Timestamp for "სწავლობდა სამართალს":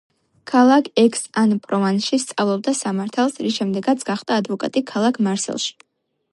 2.23-3.37